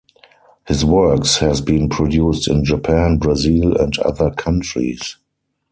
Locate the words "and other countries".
3.79-5.17